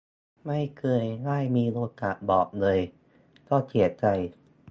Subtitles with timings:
[0.45, 2.79] ไม่เคยได้มีโอกาสบอกเลย
[3.49, 4.05] ก็เสียใจ